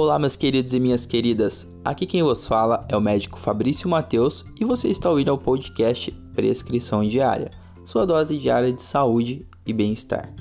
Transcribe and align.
Olá, 0.00 0.16
meus 0.16 0.36
queridos 0.36 0.74
e 0.74 0.78
minhas 0.78 1.04
queridas. 1.06 1.68
Aqui 1.84 2.06
quem 2.06 2.22
vos 2.22 2.46
fala 2.46 2.86
é 2.88 2.96
o 2.96 3.00
médico 3.00 3.36
Fabrício 3.36 3.88
Mateus 3.88 4.44
e 4.60 4.64
você 4.64 4.86
está 4.86 5.10
ouvindo 5.10 5.32
ao 5.32 5.36
podcast 5.36 6.12
Prescrição 6.36 7.04
Diária, 7.04 7.50
sua 7.84 8.06
dose 8.06 8.38
diária 8.38 8.72
de 8.72 8.80
saúde 8.80 9.44
e 9.66 9.72
bem-estar. 9.72 10.32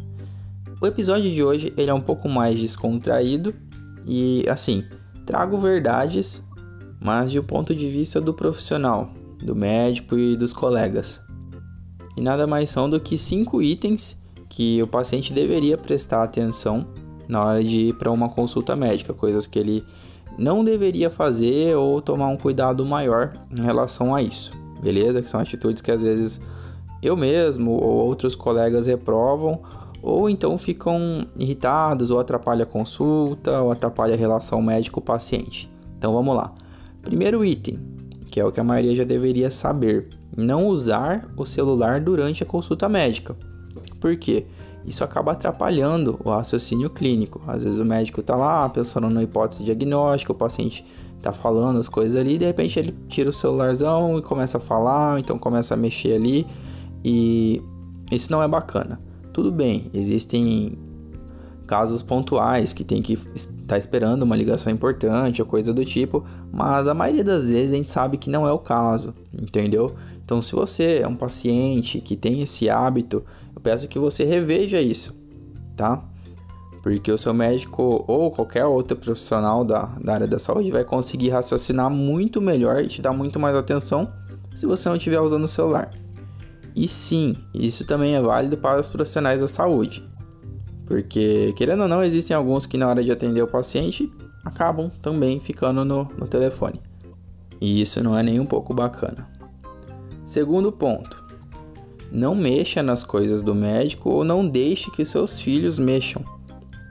O 0.80 0.86
episódio 0.86 1.32
de 1.32 1.44
hoje 1.44 1.74
ele 1.76 1.90
é 1.90 1.94
um 1.94 2.00
pouco 2.00 2.30
mais 2.30 2.60
descontraído 2.60 3.52
e 4.06 4.46
assim, 4.48 4.86
trago 5.26 5.58
verdades, 5.58 6.48
mas 7.02 7.32
de 7.32 7.40
um 7.40 7.44
ponto 7.44 7.74
de 7.74 7.90
vista 7.90 8.22
do 8.22 8.36
profissional, 8.36 9.10
do 9.44 9.56
médico 9.56 10.20
e 10.20 10.38
dos 10.38 10.54
colegas. 10.54 11.20
E 12.16 12.22
nada 12.22 12.46
mais 12.46 12.70
são 12.70 12.88
do 12.88 13.00
que 13.00 13.18
cinco 13.18 13.60
itens 13.60 14.24
que 14.48 14.80
o 14.84 14.88
paciente 14.88 15.34
deveria 15.34 15.80
prestar 15.80 16.22
atenção 16.22 16.86
na 17.28 17.44
hora 17.44 17.64
de 17.64 17.88
ir 17.88 17.94
para 17.94 18.12
uma 18.12 18.30
consulta 18.30 18.76
médica, 18.76 19.14
coisas 19.14 19.46
que 19.46 19.60
ele 19.60 19.84
não 20.38 20.64
deveria 20.64 21.10
fazer 21.10 21.76
ou 21.76 22.02
tomar 22.02 22.28
um 22.28 22.38
cuidado 22.38 22.86
maior 22.86 23.34
em 23.52 23.62
relação 23.62 24.14
a 24.14 24.22
isso, 24.22 24.52
beleza? 24.82 25.22
Que 25.22 25.30
são 25.30 25.40
atitudes 25.40 25.82
que 25.82 25.92
às 25.92 26.02
vezes 26.02 26.42
eu 27.02 27.18
mesmo 27.18 27.72
ou 27.72 28.06
outros 28.08 28.36
colegas 28.36 28.88
reprovam 28.88 29.62
ou 30.02 30.30
então 30.30 30.58
ficam 30.58 31.26
irritados 31.40 32.12
ou 32.12 32.20
atrapalha 32.20 32.64
a 32.64 32.68
consulta 32.68 33.62
ou 33.62 33.72
atrapalha 33.72 34.14
a 34.14 34.18
relação 34.18 34.62
médico-paciente. 34.62 35.70
Então 35.98 36.14
vamos 36.14 36.36
lá. 36.36 36.54
Primeiro 37.02 37.44
item, 37.44 37.80
que 38.30 38.40
é 38.40 38.46
o 38.46 38.52
que 38.52 38.60
a 38.60 38.64
maioria 38.64 38.96
já 38.96 39.04
deveria 39.04 39.50
saber: 39.50 40.10
não 40.36 40.68
usar 40.68 41.28
o 41.36 41.46
celular 41.46 42.00
durante 42.00 42.44
a 42.44 42.46
consulta 42.46 42.88
médica. 42.88 43.36
Por 44.00 44.16
quê? 44.18 44.46
Isso 44.88 45.04
acaba 45.04 45.34
atrapalhando 45.34 46.18
o 46.24 46.30
raciocínio 46.30 46.90
clínico. 46.90 47.42
Às 47.46 47.66
vezes 47.66 47.78
o 47.78 47.86
médico 47.86 48.22
está 48.22 48.36
lá 48.36 48.68
pensando 48.70 49.10
na 49.10 49.22
hipótese 49.22 49.66
diagnóstica, 49.66 50.32
o 50.32 50.36
paciente 50.36 50.86
está 51.18 51.34
falando 51.34 51.78
as 51.78 51.90
coisas 51.90 52.20
ali, 52.20 52.36
e 52.36 52.38
de 52.38 52.46
repente 52.46 52.80
ele 52.80 52.96
tira 53.10 53.30
o 53.30 53.34
celularzão 53.34 54.18
e 54.18 54.22
começa 54.22 54.58
a 54.58 54.62
falar, 54.62 55.20
então 55.20 55.38
começa 55.38 55.74
a 55.74 55.78
mexer 55.78 56.14
ali, 56.14 56.48
e 57.04 57.62
isso 58.12 58.32
não 58.32 58.42
é 58.42 58.48
bacana. 58.48 59.00
Tudo 59.34 59.52
bem, 59.52 59.92
existem 59.94 60.78
casos 61.68 62.02
pontuais 62.02 62.72
que 62.72 62.84
tem 62.84 63.02
que 63.02 63.20
estar 63.36 63.78
esperando 63.78 64.24
uma 64.24 64.38
ligação 64.38 64.72
importante 64.72 65.42
ou 65.42 65.48
coisa 65.48 65.74
do 65.74 65.84
tipo, 65.84 66.24
mas 66.52 66.88
a 66.88 66.94
maioria 66.94 67.26
das 67.26 67.52
vezes 67.52 67.74
a 67.74 67.76
gente 67.76 67.90
sabe 67.90 68.18
que 68.18 68.30
não 68.30 68.48
é 68.48 68.52
o 68.54 68.58
caso, 68.58 69.14
entendeu? 69.34 69.94
Então, 70.24 70.42
se 70.42 70.54
você 70.54 71.00
é 71.04 71.08
um 71.08 71.16
paciente 71.16 72.00
que 72.00 72.16
tem 72.16 72.42
esse 72.42 72.70
hábito 72.70 73.24
peço 73.68 73.90
que 73.90 74.00
você 74.00 74.24
reveja 74.24 74.80
isso, 74.80 75.14
tá? 75.76 76.02
Porque 76.82 77.12
o 77.12 77.18
seu 77.18 77.34
médico 77.34 78.06
ou 78.08 78.32
qualquer 78.32 78.64
outro 78.64 78.96
profissional 78.96 79.66
da, 79.66 79.88
da 80.02 80.14
área 80.14 80.28
da 80.28 80.40
saúde 80.40 80.72
vai 80.72 80.86
conseguir 80.86 81.32
raciocinar 81.32 81.90
muito 81.90 82.42
melhor 82.42 82.82
e 82.82 82.88
te 82.88 83.02
dar 83.02 83.12
muito 83.12 83.38
mais 83.38 83.58
atenção 83.58 84.10
se 84.56 84.66
você 84.66 84.88
não 84.88 84.96
estiver 84.96 85.20
usando 85.20 85.44
o 85.44 85.50
celular. 85.50 85.92
E 86.74 86.88
sim, 86.88 87.36
isso 87.54 87.86
também 87.86 88.16
é 88.16 88.22
válido 88.22 88.56
para 88.56 88.80
os 88.80 88.88
profissionais 88.88 89.42
da 89.42 89.50
saúde. 89.50 90.02
Porque, 90.86 91.52
querendo 91.58 91.82
ou 91.82 91.90
não, 91.90 92.02
existem 92.02 92.38
alguns 92.38 92.66
que 92.66 92.78
na 92.78 92.88
hora 92.88 93.04
de 93.04 93.12
atender 93.12 93.42
o 93.42 93.48
paciente 93.48 94.10
acabam 94.46 94.90
também 95.02 95.42
ficando 95.42 95.84
no, 95.84 96.06
no 96.18 96.26
telefone. 96.26 96.80
E 97.60 97.82
isso 97.82 98.02
não 98.02 98.18
é 98.18 98.24
nem 98.24 98.40
um 98.40 98.46
pouco 98.46 98.74
bacana. 98.74 99.28
Segundo 100.24 100.72
ponto, 100.72 101.27
não 102.12 102.36
mexa 102.36 102.82
nas 102.82 103.04
coisas 103.04 103.42
do 103.42 103.54
médico 103.54 104.10
ou 104.10 104.24
não 104.24 104.48
deixe 104.48 104.92
que 104.92 105.04
seus 105.04 105.40
filhos 105.40 105.78
mexam. 105.78 106.24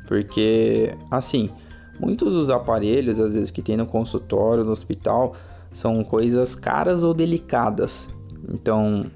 Porque, 0.06 0.95
assim, 1.11 1.50
muitos 1.98 2.34
dos 2.34 2.50
aparelhos, 2.50 3.19
às 3.19 3.34
vezes, 3.34 3.50
que 3.50 3.62
tem 3.62 3.77
no 3.77 3.86
consultório, 3.86 4.64
no 4.64 4.70
hospital, 4.70 5.35
são 5.73 6.02
coisas 6.05 6.55
caras 6.55 7.05
ou 7.05 7.13
delicadas. 7.13 8.08
Então, 8.48 9.07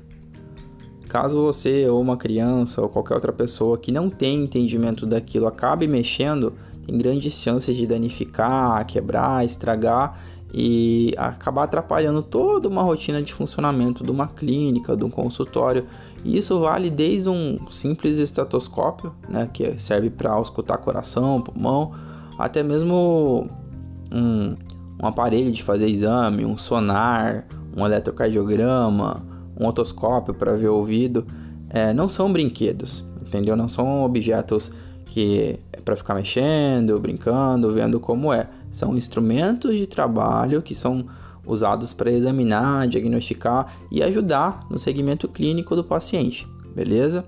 caso 1.09 1.41
você 1.43 1.89
ou 1.89 2.01
uma 2.01 2.17
criança 2.17 2.83
ou 2.83 2.89
qualquer 2.89 3.15
outra 3.15 3.33
pessoa 3.33 3.79
que 3.79 3.93
não 3.93 4.11
tem 4.11 4.45
entendimento 4.45 5.07
daquilo 5.07 5.47
acabe 5.47 5.87
mexendo, 5.87 6.53
tem 6.85 6.97
grandes 6.99 7.35
chances 7.35 7.77
de 7.77 7.87
danificar, 7.87 8.85
quebrar, 8.87 9.45
estragar 9.45 10.19
e 10.53 11.15
acabar 11.17 11.65
atrapalhando 11.65 12.23
toda 12.23 12.69
uma 12.69 12.83
rotina 12.83 13.23
de 13.23 13.33
funcionamento 13.33 14.03
de 14.03 14.11
uma 14.11 14.27
clínica, 14.27 14.97
de 14.97 15.05
um 15.05 15.11
consultório. 15.11 15.87
E 16.25 16.37
isso 16.37 16.59
vale 16.61 16.91
desde 16.91 17.29
um 17.29 17.59
simples 17.71 18.19
estetoscópio, 18.19 19.13
né, 19.29 19.49
que 19.53 19.79
serve 19.81 20.11
para 20.11 20.41
escutar 20.41 20.79
coração, 20.79 21.41
pulmão, 21.41 21.93
até 22.39 22.63
mesmo 22.63 23.49
um, 24.13 24.57
um 25.01 25.07
aparelho 25.07 25.53
de 25.53 25.63
fazer 25.63 25.89
exame, 25.89 26.45
um 26.45 26.59
sonar, 26.59 27.47
um 27.77 27.87
eletrocardiograma, 27.87 29.23
um 29.59 29.67
otoscópio 29.67 30.35
para 30.35 30.57
ver 30.57 30.69
o 30.69 30.77
ouvido. 30.77 31.27
É, 31.69 31.95
não 31.95 32.09
são 32.09 32.33
brinquedos, 32.33 33.05
entendeu? 33.25 33.55
Não 33.55 33.69
são 33.69 34.05
objetos 34.05 34.73
que 35.07 35.59
é 35.73 35.81
para 35.81 35.97
ficar 35.97 36.15
mexendo, 36.15 36.99
brincando, 36.99 37.73
vendo 37.73 38.01
como 38.01 38.33
é. 38.33 38.49
São 38.71 38.97
instrumentos 38.97 39.77
de 39.77 39.87
trabalho 39.87 40.63
que 40.63 40.75
são 40.75 41.07
usados 41.47 41.93
para 41.93 42.11
examinar, 42.11 42.87
diagnosticar 42.87 43.75
e 43.91 44.03
ajudar 44.03 44.61
no 44.71 44.79
segmento 44.79 45.27
clínico 45.29 45.75
do 45.75 45.83
paciente, 45.83 46.47
beleza? 46.75 47.25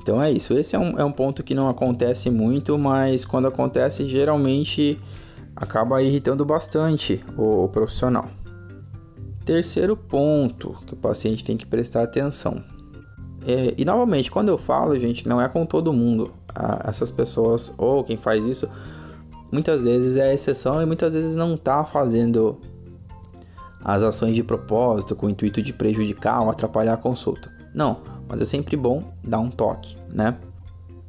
Então 0.00 0.22
é 0.22 0.30
isso. 0.30 0.54
Esse 0.54 0.76
é 0.76 0.78
um, 0.78 0.98
é 0.98 1.04
um 1.04 1.10
ponto 1.10 1.42
que 1.42 1.54
não 1.54 1.68
acontece 1.68 2.30
muito, 2.30 2.78
mas 2.78 3.24
quando 3.24 3.48
acontece, 3.48 4.06
geralmente 4.06 5.00
acaba 5.54 6.02
irritando 6.02 6.44
bastante 6.44 7.24
o, 7.36 7.64
o 7.64 7.68
profissional. 7.68 8.28
Terceiro 9.44 9.96
ponto 9.96 10.76
que 10.86 10.94
o 10.94 10.96
paciente 10.96 11.44
tem 11.44 11.56
que 11.56 11.66
prestar 11.66 12.02
atenção. 12.02 12.62
É, 13.46 13.74
e 13.78 13.84
novamente, 13.84 14.30
quando 14.30 14.48
eu 14.48 14.58
falo, 14.58 14.98
gente, 14.98 15.26
não 15.28 15.40
é 15.40 15.48
com 15.48 15.64
todo 15.64 15.92
mundo 15.92 16.32
a, 16.54 16.88
essas 16.88 17.10
pessoas 17.10 17.72
ou 17.78 18.04
quem 18.04 18.16
faz 18.16 18.44
isso 18.44 18.68
muitas 19.56 19.84
vezes 19.84 20.18
é 20.18 20.34
exceção 20.34 20.82
e 20.82 20.84
muitas 20.84 21.14
vezes 21.14 21.34
não 21.34 21.54
está 21.54 21.82
fazendo 21.82 22.60
as 23.82 24.02
ações 24.02 24.34
de 24.34 24.42
propósito 24.42 25.16
com 25.16 25.24
o 25.24 25.30
intuito 25.30 25.62
de 25.62 25.72
prejudicar 25.72 26.42
ou 26.42 26.50
atrapalhar 26.50 26.92
a 26.92 26.98
consulta. 26.98 27.50
Não, 27.74 28.02
mas 28.28 28.42
é 28.42 28.44
sempre 28.44 28.76
bom 28.76 29.14
dar 29.24 29.38
um 29.38 29.48
toque, 29.48 29.96
né? 30.12 30.36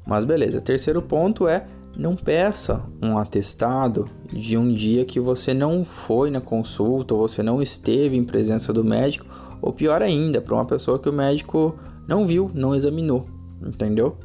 Mas 0.06 0.24
beleza, 0.24 0.62
terceiro 0.62 1.02
ponto 1.02 1.46
é 1.46 1.68
não 1.98 2.16
peça 2.16 2.86
um 3.04 3.18
atestado 3.18 4.10
de 4.32 4.58
um 4.58 4.74
dia 4.74 5.04
que 5.04 5.20
você 5.20 5.54
não 5.54 5.84
foi 5.84 6.32
na 6.32 6.40
consulta 6.40 7.14
ou 7.14 7.28
você 7.28 7.44
não 7.44 7.62
esteve 7.62 8.16
em 8.16 8.24
presença 8.24 8.72
do 8.72 8.82
médico, 8.82 9.26
ou 9.62 9.74
pior 9.74 10.02
ainda, 10.02 10.40
para 10.40 10.56
uma 10.56 10.64
pessoa 10.64 11.00
que 11.00 11.10
o 11.10 11.14
médico 11.14 11.76
não 12.08 12.26
viu, 12.26 12.50
não 12.54 12.74
examinou, 12.74 13.26
entendeu? 13.62 14.16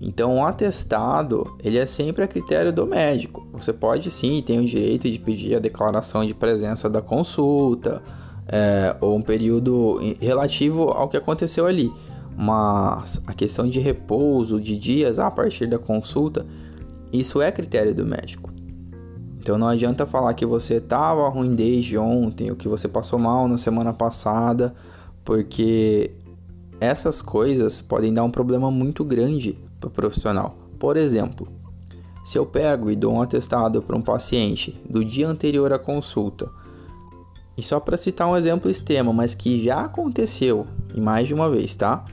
Então, 0.00 0.38
o 0.38 0.44
atestado, 0.44 1.56
ele 1.62 1.78
é 1.78 1.86
sempre 1.86 2.24
a 2.24 2.26
critério 2.26 2.72
do 2.72 2.86
médico. 2.86 3.46
Você 3.52 3.72
pode 3.72 4.10
sim, 4.10 4.42
tem 4.42 4.58
o 4.58 4.64
direito 4.64 5.08
de 5.08 5.18
pedir 5.18 5.54
a 5.54 5.58
declaração 5.58 6.24
de 6.24 6.34
presença 6.34 6.90
da 6.90 7.00
consulta, 7.00 8.02
é, 8.48 8.96
ou 9.00 9.16
um 9.16 9.22
período 9.22 10.00
relativo 10.20 10.90
ao 10.90 11.08
que 11.08 11.16
aconteceu 11.16 11.66
ali. 11.66 11.92
Mas 12.36 13.22
a 13.26 13.32
questão 13.32 13.68
de 13.68 13.78
repouso, 13.78 14.60
de 14.60 14.76
dias 14.76 15.18
a 15.18 15.30
partir 15.30 15.68
da 15.68 15.78
consulta, 15.78 16.44
isso 17.12 17.40
é 17.40 17.50
critério 17.52 17.94
do 17.94 18.04
médico. 18.04 18.52
Então 19.38 19.56
não 19.56 19.68
adianta 19.68 20.06
falar 20.06 20.34
que 20.34 20.44
você 20.44 20.76
estava 20.76 21.28
ruim 21.28 21.54
desde 21.54 21.96
ontem, 21.96 22.50
ou 22.50 22.56
que 22.56 22.66
você 22.66 22.88
passou 22.88 23.18
mal 23.18 23.46
na 23.46 23.58
semana 23.58 23.92
passada, 23.92 24.74
porque 25.24 26.10
essas 26.80 27.22
coisas 27.22 27.80
podem 27.80 28.12
dar 28.12 28.24
um 28.24 28.30
problema 28.30 28.70
muito 28.70 29.04
grande 29.04 29.56
para 29.84 29.88
o 29.88 29.92
profissional. 29.92 30.56
Por 30.78 30.96
exemplo, 30.96 31.48
se 32.24 32.38
eu 32.38 32.46
pego 32.46 32.90
e 32.90 32.96
dou 32.96 33.12
um 33.12 33.22
atestado 33.22 33.82
para 33.82 33.96
um 33.96 34.00
paciente 34.00 34.80
do 34.88 35.04
dia 35.04 35.28
anterior 35.28 35.72
à 35.72 35.78
consulta, 35.78 36.50
e 37.56 37.62
só 37.62 37.78
para 37.78 37.96
citar 37.96 38.28
um 38.28 38.36
exemplo 38.36 38.70
extremo, 38.70 39.12
mas 39.12 39.34
que 39.34 39.62
já 39.62 39.82
aconteceu 39.82 40.66
em 40.94 41.00
mais 41.00 41.28
de 41.28 41.34
uma 41.34 41.48
vez, 41.48 41.76
tá? 41.76 42.04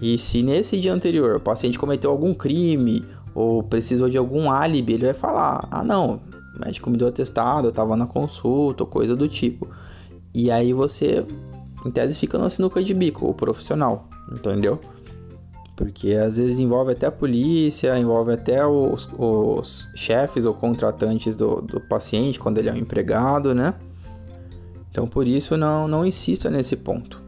E 0.00 0.18
se 0.18 0.42
nesse 0.42 0.78
dia 0.78 0.92
anterior 0.92 1.36
o 1.36 1.40
paciente 1.40 1.78
cometeu 1.78 2.10
algum 2.10 2.32
crime 2.34 3.04
ou 3.34 3.62
precisou 3.62 4.08
de 4.08 4.18
algum 4.18 4.50
álibi, 4.50 4.94
ele 4.94 5.06
vai 5.06 5.14
falar: 5.14 5.66
ah, 5.70 5.82
não, 5.82 6.20
o 6.56 6.64
médico 6.64 6.90
me 6.90 6.96
deu 6.96 7.08
atestado, 7.08 7.66
eu 7.66 7.70
estava 7.70 7.96
na 7.96 8.06
consulta, 8.06 8.84
ou 8.84 8.88
coisa 8.88 9.16
do 9.16 9.26
tipo. 9.28 9.68
E 10.32 10.50
aí 10.50 10.72
você, 10.72 11.24
em 11.84 11.90
tese, 11.90 12.18
fica 12.18 12.38
na 12.38 12.48
sinuca 12.48 12.82
de 12.82 12.94
bico, 12.94 13.26
o 13.28 13.34
profissional, 13.34 14.08
entendeu? 14.32 14.78
Porque 15.76 16.12
às 16.12 16.38
vezes 16.38 16.58
envolve 16.58 16.92
até 16.92 17.06
a 17.06 17.12
polícia, 17.12 17.98
envolve 17.98 18.32
até 18.32 18.64
os, 18.64 19.08
os 19.18 19.88
chefes 19.94 20.46
ou 20.46 20.54
contratantes 20.54 21.34
do, 21.34 21.60
do 21.60 21.80
paciente 21.80 22.38
quando 22.38 22.58
ele 22.58 22.68
é 22.68 22.72
um 22.72 22.76
empregado, 22.76 23.54
né? 23.54 23.74
Então 24.90 25.08
por 25.08 25.26
isso 25.26 25.56
não, 25.56 25.88
não 25.88 26.06
insista 26.06 26.48
nesse 26.48 26.76
ponto. 26.76 27.20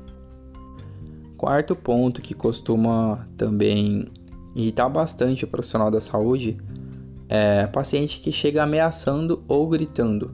Quarto 1.36 1.74
ponto 1.74 2.22
que 2.22 2.34
costuma 2.34 3.24
também 3.36 4.06
irritar 4.54 4.88
bastante 4.88 5.44
o 5.44 5.48
profissional 5.48 5.90
da 5.90 6.00
saúde 6.00 6.56
é, 7.28 7.66
paciente 7.66 8.20
que 8.20 8.32
chega 8.32 8.62
ameaçando 8.62 9.42
ou 9.48 9.68
gritando. 9.68 10.30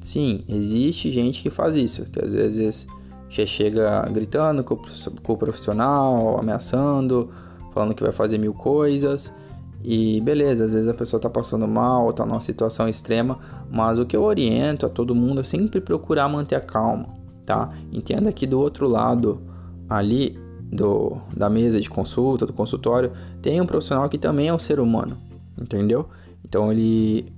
Sim, 0.00 0.44
existe 0.48 1.10
gente 1.12 1.42
que 1.42 1.50
faz 1.50 1.76
isso, 1.76 2.06
que 2.06 2.24
às 2.24 2.32
vezes 2.32 2.86
já 3.32 3.46
chega 3.46 4.02
gritando 4.10 4.62
com, 4.62 4.74
o 4.74 5.36
profissional, 5.38 6.38
ameaçando, 6.38 7.30
falando 7.72 7.94
que 7.94 8.02
vai 8.02 8.12
fazer 8.12 8.36
mil 8.36 8.52
coisas. 8.52 9.34
E 9.82 10.20
beleza, 10.20 10.64
às 10.64 10.74
vezes 10.74 10.86
a 10.86 10.94
pessoa 10.94 11.18
está 11.18 11.30
passando 11.30 11.66
mal, 11.66 12.10
está 12.10 12.26
numa 12.26 12.40
situação 12.40 12.88
extrema, 12.88 13.38
mas 13.70 13.98
o 13.98 14.04
que 14.04 14.14
eu 14.14 14.22
oriento 14.22 14.84
a 14.84 14.88
todo 14.88 15.14
mundo 15.14 15.40
é 15.40 15.42
sempre 15.42 15.80
procurar 15.80 16.28
manter 16.28 16.54
a 16.54 16.60
calma, 16.60 17.06
tá? 17.44 17.70
Entenda 17.90 18.30
que 18.30 18.46
do 18.46 18.60
outro 18.60 18.86
lado 18.86 19.40
ali 19.88 20.38
do, 20.70 21.16
da 21.34 21.48
mesa 21.50 21.80
de 21.80 21.88
consulta, 21.88 22.46
do 22.46 22.52
consultório, 22.52 23.12
tem 23.40 23.60
um 23.60 23.66
profissional 23.66 24.08
que 24.08 24.18
também 24.18 24.48
é 24.48 24.54
um 24.54 24.58
ser 24.58 24.78
humano, 24.78 25.16
entendeu? 25.58 26.06
Então 26.44 26.70
ele 26.70 27.32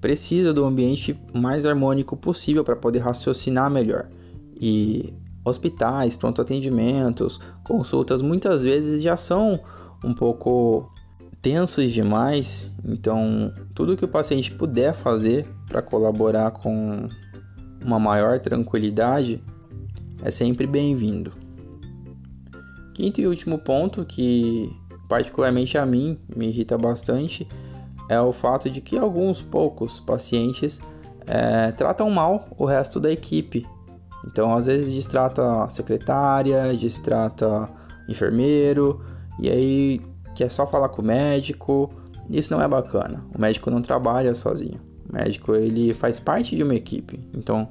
precisa 0.00 0.54
do 0.54 0.64
ambiente 0.64 1.18
mais 1.34 1.66
harmônico 1.66 2.16
possível 2.16 2.64
para 2.64 2.76
poder 2.76 3.00
raciocinar 3.00 3.68
melhor. 3.68 4.06
E 4.58 5.12
hospitais, 5.50 6.16
pronto 6.16 6.40
atendimentos, 6.40 7.40
consultas 7.64 8.22
muitas 8.22 8.64
vezes 8.64 9.02
já 9.02 9.16
são 9.16 9.60
um 10.02 10.14
pouco 10.14 10.90
tensos 11.42 11.92
demais, 11.92 12.70
então 12.84 13.52
tudo 13.74 13.96
que 13.96 14.04
o 14.04 14.08
paciente 14.08 14.52
puder 14.52 14.94
fazer 14.94 15.46
para 15.66 15.82
colaborar 15.82 16.50
com 16.52 17.08
uma 17.84 17.98
maior 17.98 18.38
tranquilidade 18.38 19.42
é 20.22 20.30
sempre 20.30 20.66
bem-vindo. 20.66 21.32
Quinto 22.94 23.20
e 23.20 23.26
último 23.26 23.58
ponto 23.58 24.04
que 24.04 24.70
particularmente 25.08 25.76
a 25.78 25.86
mim 25.86 26.18
me 26.34 26.48
irrita 26.48 26.76
bastante 26.76 27.48
é 28.08 28.20
o 28.20 28.32
fato 28.32 28.68
de 28.68 28.80
que 28.80 28.98
alguns 28.98 29.40
poucos 29.40 29.98
pacientes 29.98 30.80
é, 31.26 31.70
tratam 31.72 32.10
mal 32.10 32.48
o 32.58 32.64
resto 32.64 33.00
da 33.00 33.10
equipe. 33.10 33.66
Então, 34.26 34.54
às 34.54 34.66
vezes, 34.66 34.92
distrata 34.92 35.64
a 35.64 35.70
secretária, 35.70 36.76
distrata 36.76 37.68
enfermeiro, 38.08 39.00
e 39.38 39.48
aí 39.48 40.00
que 40.34 40.44
é 40.44 40.48
só 40.48 40.66
falar 40.66 40.88
com 40.88 41.02
o 41.02 41.04
médico. 41.04 41.90
Isso 42.30 42.52
não 42.54 42.62
é 42.62 42.68
bacana. 42.68 43.24
O 43.36 43.40
médico 43.40 43.70
não 43.70 43.82
trabalha 43.82 44.34
sozinho. 44.34 44.80
O 45.08 45.12
médico 45.12 45.54
ele 45.54 45.92
faz 45.92 46.20
parte 46.20 46.56
de 46.56 46.62
uma 46.62 46.74
equipe. 46.74 47.20
Então, 47.34 47.68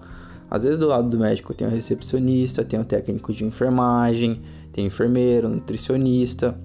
às 0.51 0.63
vezes 0.63 0.77
do 0.77 0.85
lado 0.85 1.09
do 1.09 1.17
médico 1.17 1.53
tem 1.53 1.67
o 1.67 1.71
recepcionista, 1.71 2.63
tem 2.63 2.79
o 2.79 2.85
técnico 2.85 3.33
de 3.33 3.45
enfermagem, 3.45 4.41
tem 4.71 4.85
enfermeiro, 4.85 5.47
nutricionista, 5.47 6.59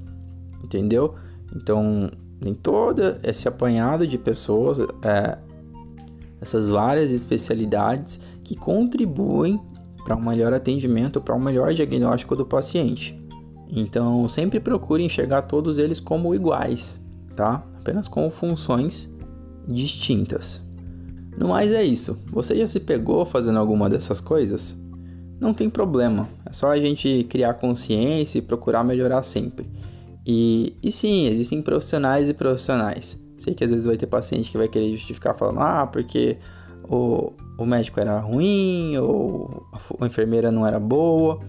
entendeu? 0.62 1.14
Então, 1.54 2.10
nem 2.40 2.52
todo 2.52 3.00
esse 3.22 3.46
apanhado 3.46 4.06
de 4.06 4.18
pessoas, 4.18 4.80
é, 5.02 5.38
essas 6.40 6.68
várias 6.68 7.12
especialidades 7.12 8.20
que 8.42 8.56
contribuem 8.56 9.60
para 10.04 10.14
um 10.14 10.20
melhor 10.20 10.52
atendimento, 10.52 11.20
para 11.20 11.34
um 11.34 11.40
melhor 11.40 11.72
diagnóstico 11.72 12.36
do 12.36 12.44
paciente. 12.44 13.18
Então, 13.68 14.28
sempre 14.28 14.60
procure 14.60 15.02
enxergar 15.02 15.42
todos 15.42 15.78
eles 15.78 15.98
como 15.98 16.34
iguais, 16.34 17.00
tá? 17.34 17.64
Apenas 17.80 18.06
com 18.06 18.30
funções 18.30 19.12
distintas. 19.66 20.62
No 21.36 21.48
mais 21.48 21.72
é 21.72 21.82
isso. 21.82 22.22
Você 22.30 22.56
já 22.56 22.66
se 22.66 22.80
pegou 22.80 23.24
fazendo 23.24 23.58
alguma 23.58 23.88
dessas 23.90 24.20
coisas? 24.20 24.78
Não 25.40 25.52
tem 25.52 25.68
problema. 25.68 26.28
É 26.46 26.52
só 26.52 26.68
a 26.68 26.76
gente 26.76 27.24
criar 27.28 27.54
consciência 27.54 28.38
e 28.38 28.42
procurar 28.42 28.84
melhorar 28.84 29.22
sempre. 29.22 29.66
E, 30.26 30.76
e 30.82 30.92
sim, 30.92 31.26
existem 31.26 31.60
profissionais 31.60 32.30
e 32.30 32.34
profissionais. 32.34 33.20
Sei 33.36 33.52
que 33.52 33.64
às 33.64 33.70
vezes 33.70 33.86
vai 33.86 33.96
ter 33.96 34.06
paciente 34.06 34.50
que 34.50 34.56
vai 34.56 34.68
querer 34.68 34.88
justificar 34.90 35.34
falando, 35.34 35.60
ah, 35.60 35.86
porque 35.86 36.38
o, 36.88 37.32
o 37.58 37.64
médico 37.64 38.00
era 38.00 38.18
ruim 38.20 38.96
ou 38.98 39.66
a 40.00 40.06
enfermeira 40.06 40.50
não 40.50 40.66
era 40.66 40.78
boa 40.78 41.40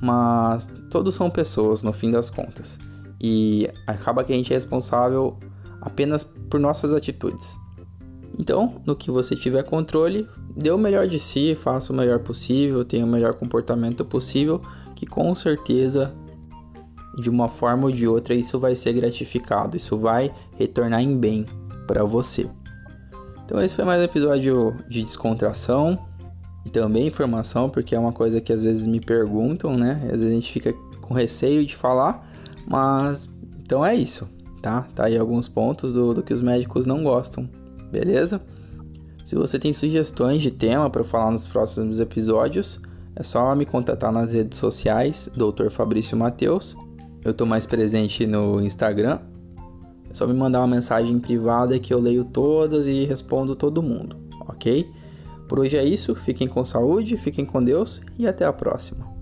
mas 0.00 0.70
todos 0.90 1.14
são 1.14 1.28
pessoas 1.30 1.82
no 1.82 1.92
fim 1.92 2.10
das 2.10 2.30
contas. 2.30 2.78
E 3.20 3.68
acaba 3.86 4.24
que 4.24 4.32
a 4.32 4.36
gente 4.36 4.52
é 4.52 4.56
responsável 4.56 5.36
apenas 5.80 6.24
por 6.24 6.58
nossas 6.58 6.92
atitudes. 6.92 7.58
Então, 8.38 8.80
no 8.86 8.96
que 8.96 9.10
você 9.10 9.36
tiver 9.36 9.62
controle, 9.64 10.26
dê 10.56 10.70
o 10.70 10.78
melhor 10.78 11.06
de 11.06 11.18
si, 11.18 11.54
faça 11.54 11.92
o 11.92 11.96
melhor 11.96 12.20
possível, 12.20 12.84
tenha 12.84 13.04
o 13.04 13.08
melhor 13.08 13.34
comportamento 13.34 14.04
possível, 14.04 14.62
que 14.96 15.04
com 15.04 15.34
certeza, 15.34 16.14
de 17.18 17.28
uma 17.28 17.48
forma 17.48 17.84
ou 17.84 17.92
de 17.92 18.08
outra, 18.08 18.34
isso 18.34 18.58
vai 18.58 18.74
ser 18.74 18.94
gratificado, 18.94 19.76
isso 19.76 19.98
vai 19.98 20.32
retornar 20.56 21.02
em 21.02 21.14
bem 21.14 21.44
para 21.86 22.04
você. 22.04 22.48
Então, 23.50 23.60
esse 23.60 23.74
foi 23.74 23.84
mais 23.84 24.00
um 24.00 24.04
episódio 24.04 24.76
de 24.88 25.02
descontração 25.02 25.98
e 26.64 26.70
também 26.70 27.08
informação, 27.08 27.68
porque 27.68 27.96
é 27.96 27.98
uma 27.98 28.12
coisa 28.12 28.40
que 28.40 28.52
às 28.52 28.62
vezes 28.62 28.86
me 28.86 29.00
perguntam, 29.00 29.76
né? 29.76 30.00
Às 30.04 30.20
vezes 30.20 30.30
a 30.30 30.34
gente 30.34 30.52
fica 30.52 30.72
com 31.00 31.14
receio 31.14 31.66
de 31.66 31.74
falar, 31.74 32.30
mas 32.64 33.28
então 33.60 33.84
é 33.84 33.92
isso, 33.92 34.30
tá? 34.62 34.86
Tá 34.94 35.06
aí 35.06 35.18
alguns 35.18 35.48
pontos 35.48 35.92
do, 35.92 36.14
do 36.14 36.22
que 36.22 36.32
os 36.32 36.40
médicos 36.40 36.86
não 36.86 37.02
gostam, 37.02 37.50
beleza? 37.90 38.40
Se 39.24 39.34
você 39.34 39.58
tem 39.58 39.72
sugestões 39.72 40.40
de 40.42 40.52
tema 40.52 40.88
para 40.88 41.02
falar 41.02 41.32
nos 41.32 41.48
próximos 41.48 41.98
episódios, 41.98 42.80
é 43.16 43.24
só 43.24 43.52
me 43.56 43.66
contatar 43.66 44.12
nas 44.12 44.32
redes 44.32 44.60
sociais, 44.60 45.28
Dr. 45.34 45.70
Fabrício 45.70 46.16
Mateus. 46.16 46.76
Eu 47.24 47.34
tô 47.34 47.44
mais 47.44 47.66
presente 47.66 48.28
no 48.28 48.60
Instagram. 48.62 49.18
É 50.10 50.14
só 50.14 50.26
me 50.26 50.34
mandar 50.34 50.60
uma 50.60 50.66
mensagem 50.66 51.18
privada 51.18 51.78
que 51.78 51.94
eu 51.94 52.00
leio 52.00 52.24
todas 52.24 52.88
e 52.88 53.04
respondo 53.04 53.54
todo 53.54 53.82
mundo, 53.82 54.16
ok? 54.48 54.90
Por 55.48 55.60
hoje 55.60 55.76
é 55.76 55.84
isso, 55.84 56.14
fiquem 56.14 56.48
com 56.48 56.64
saúde, 56.64 57.16
fiquem 57.16 57.46
com 57.46 57.62
Deus 57.62 58.00
e 58.18 58.26
até 58.26 58.44
a 58.44 58.52
próxima. 58.52 59.19